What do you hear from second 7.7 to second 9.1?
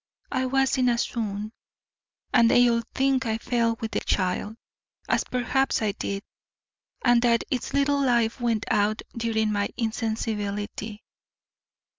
little life went out